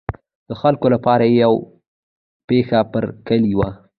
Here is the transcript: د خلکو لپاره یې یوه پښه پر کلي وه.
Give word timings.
د 0.47 0.51
خلکو 0.61 0.87
لپاره 0.95 1.23
یې 1.27 1.35
یوه 1.43 1.59
پښه 2.47 2.79
پر 2.91 3.03
کلي 3.27 3.53
وه. 3.59 3.69